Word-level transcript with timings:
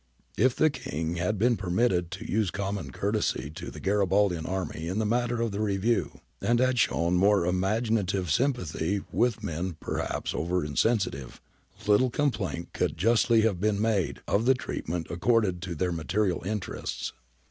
If 0.35 0.55
the 0.55 0.71
King 0.71 1.17
had 1.17 1.37
been 1.37 1.55
permitted 1.57 2.09
to 2.13 2.25
use 2.27 2.49
common 2.49 2.89
courtesy 2.89 3.51
to 3.51 3.69
the 3.69 3.79
Garibaldian 3.79 4.47
army 4.49 4.87
in 4.87 4.97
the 4.97 5.05
matter 5.05 5.39
of 5.43 5.51
the 5.51 5.59
review, 5.59 6.21
and 6.41 6.59
had 6.59 6.79
shown 6.79 7.17
more 7.17 7.45
imaginative 7.45 8.31
sympathy 8.31 9.01
with 9.11 9.43
men 9.43 9.73
per 9.79 9.97
haps 9.99 10.33
over 10.33 10.65
sensitive, 10.75 11.39
little 11.85 12.09
complaint 12.09 12.73
could 12.73 12.97
justly 12.97 13.41
have 13.41 13.61
been 13.61 13.79
made 13.79 14.21
of 14.27 14.45
the 14.47 14.55
treatment 14.55 15.05
accorded 15.11 15.61
to 15.61 15.75
their 15.75 15.91
material 15.91 16.41
interests. 16.47 17.13